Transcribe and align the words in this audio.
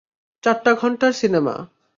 চার 0.43 0.57
ঘন্টার 0.73 1.11
সিনেমা। 1.13 1.55